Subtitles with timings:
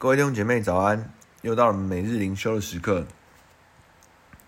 [0.00, 3.04] 各位弟兄姐妹早安，又到了每日灵修的时刻。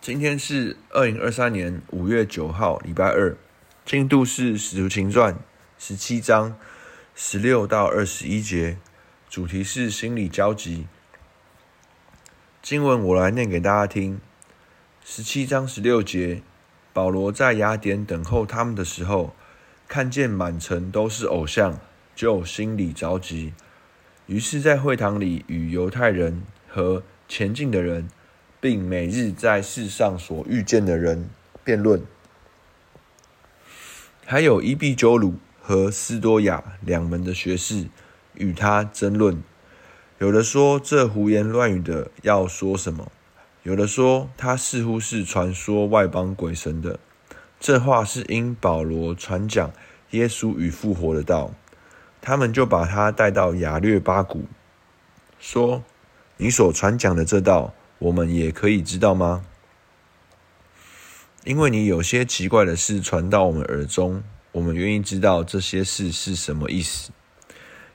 [0.00, 3.36] 今天是二零二三年五月九号，礼拜二，
[3.84, 5.34] 进度是《使徒行传》
[5.76, 6.56] 十七章
[7.16, 8.78] 十六到二十一节，
[9.28, 10.86] 主题是心理焦急。
[12.62, 14.20] 经文我来念给大家听。
[15.04, 16.42] 十七章十六节，
[16.92, 19.34] 保罗在雅典等候他们的时候，
[19.88, 21.80] 看见满城都是偶像，
[22.14, 23.52] 就心里着急。
[24.30, 28.08] 于是，在会堂里与犹太人和前进的人，
[28.60, 31.28] 并每日在世上所遇见的人
[31.64, 32.00] 辩论。
[34.24, 37.88] 还有伊壁鸠鲁和斯多亚两门的学士
[38.34, 39.42] 与他争论。
[40.20, 43.10] 有的说，这胡言乱语的要说什么？
[43.64, 47.00] 有的说，他似乎是传说外邦鬼神的。
[47.58, 49.72] 这话是因保罗传讲
[50.12, 51.52] 耶稣与复活的道。
[52.20, 54.44] 他们就把他带到雅略巴谷，
[55.38, 55.82] 说
[56.36, 59.44] ：“你所传讲的这道，我们也可以知道吗？
[61.44, 67.10] 因为你有些奇怪的事传到我们耳中，我们愿意知道这些事是什么意思。”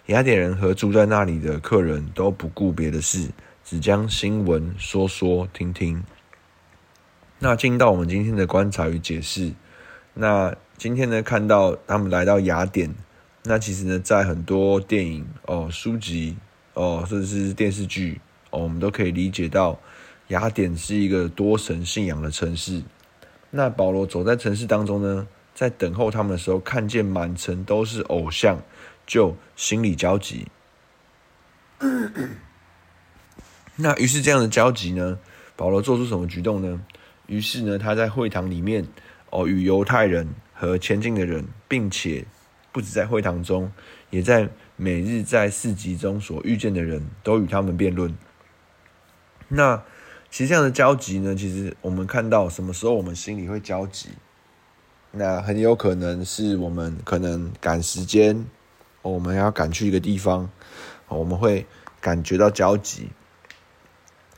[0.08, 3.30] 雅典人和住在那里的客人都不顾别的事，
[3.64, 6.04] 只将新闻说说听听。
[7.40, 9.54] 那进到我们今天的观察与解释。
[10.14, 12.94] 那今天呢，看到他们来到雅典。
[13.48, 16.36] 那其实呢，在很多电影哦、书籍
[16.74, 19.80] 哦，甚至是电视剧哦，我们都可以理解到，
[20.30, 22.82] 雅典是一个多神信仰的城市。
[23.52, 28.60] 那保罗走在城市当中呢，在等候他们的时候，看见满城都是偶像，
[29.06, 30.48] 就心里焦急。
[33.76, 35.20] 那于是这样的焦急呢，
[35.56, 36.82] 保罗做出什么举动呢？
[37.28, 38.88] 于是呢，他在会堂里面
[39.30, 42.26] 哦，与犹太人和前进的人，并且。
[42.76, 43.72] 不止在会堂中，
[44.10, 48.14] 也在每日在市集中所遇见的人都与他们辩论。
[49.48, 49.82] 那
[50.30, 54.10] 其实这样的焦急呢，其实我们看到什么时候我们心里会焦急？
[55.12, 58.46] 那很有可能是我们可能赶时间，
[59.02, 60.50] 我们要赶去一个地方，
[61.08, 61.66] 我们会
[62.02, 63.08] 感觉到焦急，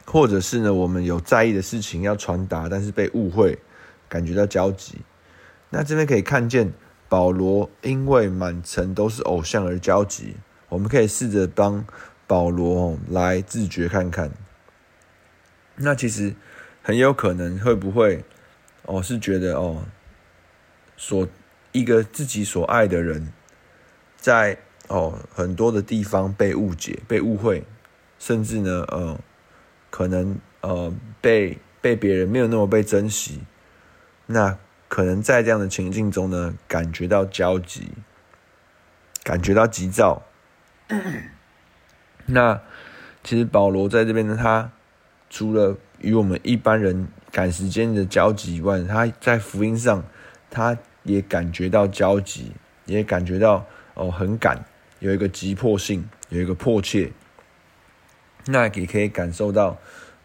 [0.06, 3.58] 或者是呢，我们有在意的事情要传达，但是被误会，
[4.08, 5.00] 感觉到焦急。
[5.72, 6.72] 那这边可以看见。
[7.09, 10.35] 保罗因为满城都是偶像而焦急，
[10.69, 11.85] 我们可以试着帮
[12.28, 14.31] 保罗来自觉看看。
[15.75, 16.35] 那其实
[16.81, 18.25] 很有可能会不会
[18.84, 19.85] 哦，是觉得哦，
[20.97, 21.28] 所
[21.72, 23.31] 一个自己所爱的人，
[24.18, 24.57] 在
[24.88, 27.63] 哦很多的地方被误解、被误会，
[28.19, 29.19] 甚至呢呃
[29.89, 33.44] 可能呃被被别人没有那么被珍惜，
[34.25, 34.57] 那。
[34.88, 37.90] 可能在这样的情境中呢，感觉到焦急，
[39.24, 40.24] 感觉到急躁。
[42.28, 42.62] 那
[43.24, 44.72] 其实保罗在这边呢，他
[45.30, 50.03] 除了与我们一般人赶时间的焦急以外，他在福音上，
[50.50, 52.54] 他也感觉到焦急，
[52.86, 54.64] 也感觉到哦很赶，
[55.00, 57.12] 有一个急迫性，有一个迫切。
[58.46, 59.78] 那也可以感受到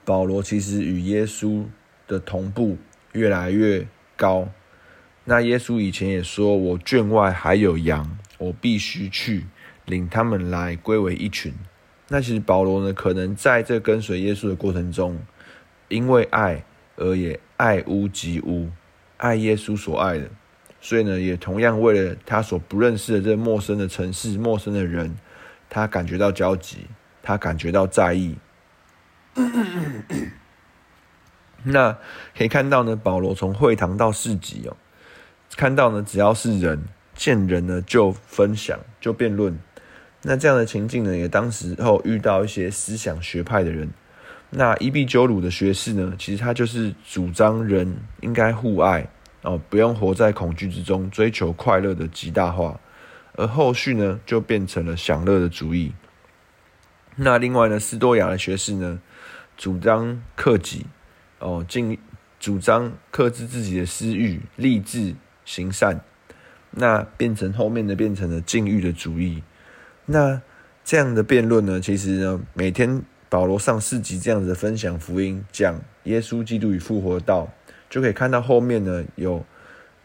[0.04, 1.64] 保罗其实与耶稣
[2.06, 2.78] 的同步
[3.12, 3.84] 越来越
[4.22, 4.48] 高，
[5.24, 9.46] 那耶稣以前也说：“我圈外还有羊，我必须去
[9.86, 11.52] 领他们来归为一群。”
[12.06, 15.18] 那其实保罗呢，可能在这跟随耶稣的过程中，
[15.88, 18.70] 因为爱而也爱屋及乌，
[19.16, 20.30] 爱耶稣所爱的，
[20.80, 25.16] 所以呢，也同样为了他所不认识的这陌生的城市、陌生的人，
[25.68, 26.86] 他感觉到焦急，
[27.22, 28.36] 他感觉到在意。
[31.64, 31.96] 那
[32.36, 34.76] 可以看到呢，保罗从会堂到市集哦，
[35.56, 36.84] 看到呢，只要是人
[37.14, 39.58] 见人呢，就分享就辩论。
[40.22, 43.90] 那这样的情境呢，也当时候遇到一些思想学派的人。
[44.50, 49.08] 那伊壁鸠鲁的学士呢，其实他就是主张人应该互爱
[49.42, 52.78] 哦，不用活在恐惧之中，追求快乐的极大化。
[53.34, 55.92] 而后续呢，就变成了享乐的主义。
[57.16, 59.00] 那另外呢，斯多亚的学士呢，
[59.56, 60.86] 主张克己。
[61.42, 61.98] 哦，尽
[62.40, 66.00] 主张克制自己的私欲，立志行善，
[66.70, 69.42] 那变成后面的变成了禁欲的主义。
[70.06, 70.40] 那
[70.84, 77.48] 这样的辩论呢，其实呢，每天保罗上市集这样子的分享福音，讲耶稣基督与复活道，
[77.88, 79.44] 就可以看到后面呢有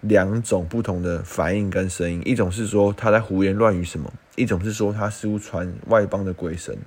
[0.01, 2.21] 两种不同的反应跟声音。
[2.23, 6.77] 一种是说他在胡言乱语什么，一种是说他似乎传外邦的鬼神。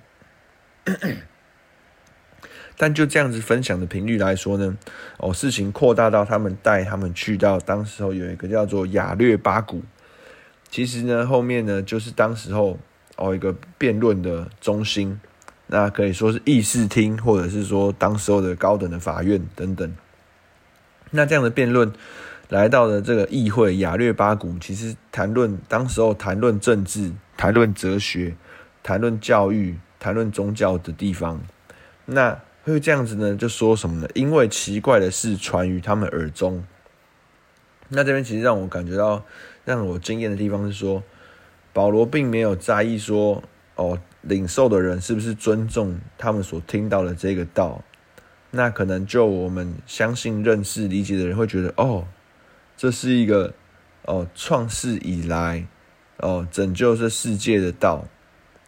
[2.83, 4.75] 但就这样子分享的频率来说呢，
[5.19, 9.83] 哦，事情扩大到他们带他们去到当时候有一个叫做雅略巴谷，
[10.71, 12.79] 其实呢后面呢就是当时候
[13.17, 15.21] 哦一个辩论的中心。
[15.67, 19.95] 那可以说是议事厅，或者是说当时候的高等的法院等等。
[21.11, 21.93] 那这样的辩论
[22.49, 28.35] 来到了这个议会雅略巴谷，其实谈论当时候谈论政治、谈论哲学、
[28.83, 31.43] 谈论教育、谈论宗教的地方。
[32.07, 33.37] 那会这样子呢？
[33.37, 34.09] 就说什么呢？
[34.15, 36.65] 因为奇怪的事传于他们耳中。
[37.89, 39.25] 那这边其实让我感觉到
[39.65, 41.03] 让我惊艳的地方是说，
[41.73, 43.43] 保罗并没有在意说
[43.75, 43.99] 哦。
[44.23, 47.83] 领受的人是不是尊重他们所听到的这个道？
[48.51, 52.07] 那可能就我们相信、认识、理解的人会觉得，哦，
[52.77, 53.55] 这是一个
[54.05, 55.67] 哦创世以来
[56.19, 58.09] 哦拯救这世界的道，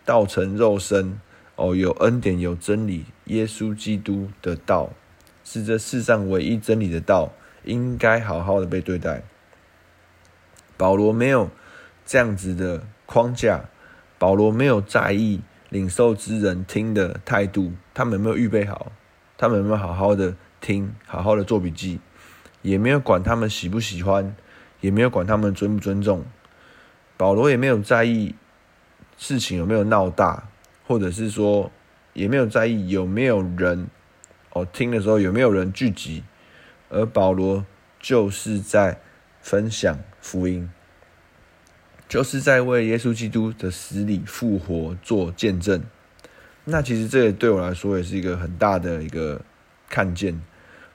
[0.06, 1.20] 道成肉身
[1.56, 4.90] 哦有恩典有真理，耶稣基督的道
[5.44, 7.32] 是这世上唯一真理的道，
[7.64, 9.22] 应该好好的被对待。
[10.76, 11.50] 保罗没有
[12.04, 13.64] 这样子的框架。
[14.18, 18.92] 保罗没有在意领受之人听的态度，他们有没有预备好？
[19.36, 21.98] 他们有没有好好的听，好好的做笔记？
[22.62, 24.36] 也没有管他们喜不喜欢，
[24.80, 26.24] 也没有管他们尊不尊重。
[27.16, 28.36] 保罗也没有在意
[29.18, 30.48] 事情有没有闹大，
[30.92, 31.72] 或者是说
[32.12, 33.88] 也没有在意有没有人
[34.50, 36.22] 哦听的时候有没有人聚集，
[36.90, 37.64] 而保罗
[37.98, 39.00] 就是在
[39.40, 40.70] 分享福音。
[42.06, 45.82] 就是在为耶稣基督的死里复活做见证。
[46.66, 49.40] 那其实这也对我来说也是一个很大的一个
[49.88, 50.38] 看见。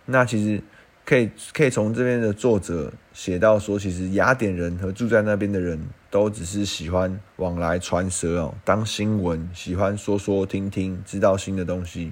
[0.06, 0.62] 那其实
[1.08, 5.80] 可以可以从这边的作者写到说，其实雅典人和住在那边的人
[6.12, 12.12] 都只是喜欢往来传舌哦，当新闻，喜欢说说听听，知道新的东西。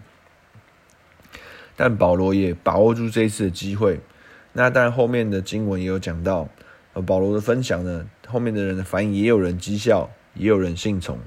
[1.75, 3.99] 但保罗也把握住这一次的机会。
[4.53, 6.47] 那当然后面的经文也有讲到。
[6.93, 11.19] 而保罗的分享呢，后面的人的反应也有人讥笑，也有人信从。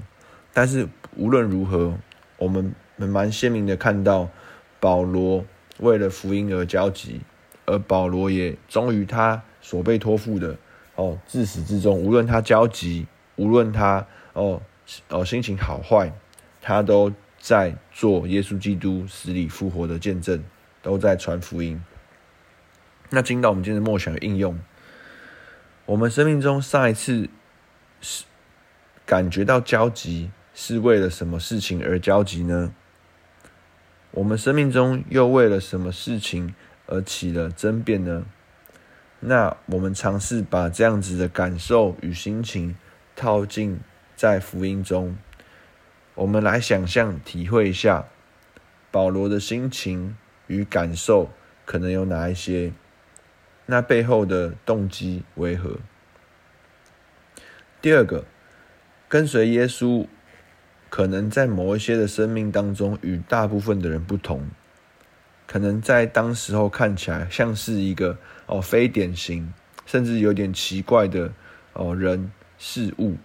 [0.51, 1.95] 但是无论如何，
[2.37, 4.27] 我们蛮鲜明的看到，
[4.79, 5.45] 保罗
[5.77, 7.21] 为了福音而焦急，
[7.69, 10.57] 而保罗也忠于他所被托付的
[10.95, 13.05] 哦，自始至终，无论他焦急，
[13.35, 14.61] 无论他哦
[15.09, 16.11] 哦心情好坏，
[16.61, 20.43] 他都在做耶稣基督死里复活的见证，
[20.81, 21.81] 都在传福音。
[23.11, 24.59] 那进到我们今天的默想应用。
[25.85, 27.29] 我们生命中上一次
[28.01, 28.25] 是
[29.05, 32.73] 感觉到焦急，是为了什么事情而焦急呢？
[34.11, 36.53] 我们生命中又为了什么事情
[36.89, 38.25] 而起了争辩呢？
[39.21, 42.75] 那我们尝试把这样子的感受与心情
[43.15, 43.79] 套进
[44.15, 45.17] 在福音中，
[46.15, 48.05] 我们来想象体会一下
[48.91, 51.29] 保罗的心情与感受
[51.65, 52.73] 可能有哪一些。
[53.65, 55.77] 那背后的动机为何？
[57.81, 58.25] 第二个，
[59.07, 60.07] 跟随耶稣，
[60.89, 64.49] 可能在某一些的生命当中与大部分的人不同，
[65.51, 68.15] 可能在当时候看起来像是一个
[68.45, 69.51] 哦非典型，
[69.87, 71.33] 甚至有点奇怪的
[71.73, 73.17] 哦人事物。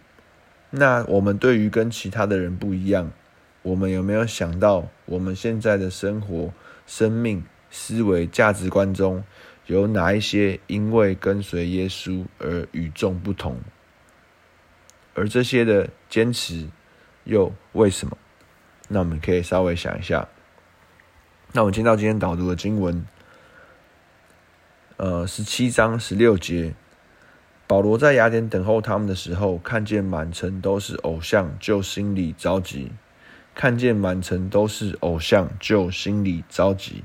[0.71, 3.12] 那我们对于跟其他的人不一样，
[3.61, 6.50] 我们有没有想到我们现在的生活、
[6.87, 9.23] 生命、思维、价值观中？
[9.67, 13.61] 有哪一些因为跟随耶稣而与众不同？
[15.12, 16.69] 而这些的坚持
[17.25, 18.17] 又为什么？
[18.88, 20.27] 那我们可以稍微想一下。
[21.56, 23.06] 那我们进到今天导读的经文，
[24.96, 26.75] 呃，十七章十六节，
[27.69, 32.89] 保罗在雅典等候他们的时候，看见满城都是偶像，就心里着急；
[33.55, 37.05] 看见满城都是偶像，就心里着急。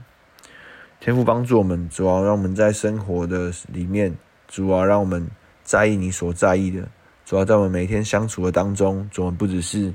[1.00, 5.30] 天父帮助我们，主要让我们在生活的里面，主要让我们
[5.64, 6.88] 在意你所在意的，
[7.24, 9.94] 主要在我们每天相处的当中，主要不只是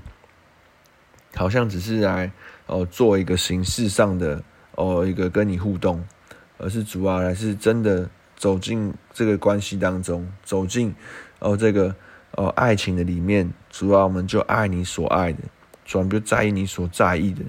[1.34, 2.30] 好像只是来
[2.66, 4.42] 哦做一个形式上的
[4.76, 6.04] 哦一个跟你互动，
[6.58, 10.94] 而是主要还是真的走进这个关系当中，走进
[11.38, 11.94] 哦这个
[12.32, 15.38] 哦爱情的里面，主要我们就爱你所爱的，
[15.84, 17.42] 主要就在意你所在意的，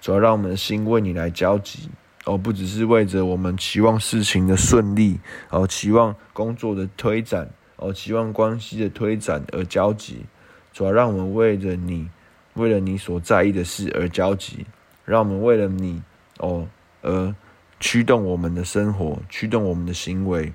[0.00, 1.88] 主要让我们的心为你来焦急。
[2.26, 10.24] 哦，不只是为着我们期望事情的顺利，哦，期望工作的推展，哦，期望关系的推展而焦急，
[10.72, 12.08] 主要让我们为着你，
[12.54, 14.66] 为了你所在意的事而焦急，
[15.04, 16.02] 让我们为了你，
[16.38, 16.66] 哦，
[17.02, 17.34] 而
[17.80, 20.52] 驱动我们的生活，驱动我们的行为，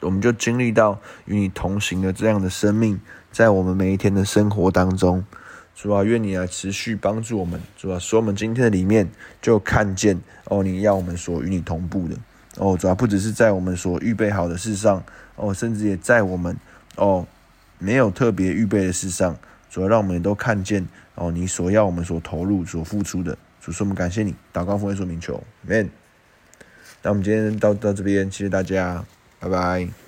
[0.00, 3.00] 我们就经历到与你同行的这样的生命，
[3.32, 5.24] 在我们每一天的生活当中。
[5.74, 7.60] 主啊，愿你来持续帮助我们。
[7.76, 9.06] 主啊，说我们今天的里面
[9.42, 12.16] 就看见哦，你要我们所与你同步的
[12.56, 12.76] 哦。
[12.76, 15.04] 主啊，不只是在我们所预备好的事上
[15.36, 16.56] 哦，甚至也在我们
[16.96, 17.26] 哦
[17.78, 19.36] 没有特别预备的事上。
[19.76, 23.36] 主要让我们都看见哦，你所要我们所投入、所付出的。
[23.60, 25.90] 主说我们感谢你，祷告奉耶稣明求，Amen。
[27.02, 29.04] 那我们今天到到这边，谢谢大家，
[29.38, 30.05] 拜拜。